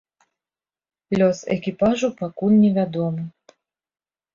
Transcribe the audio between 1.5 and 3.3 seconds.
экіпажу пакуль невядомы.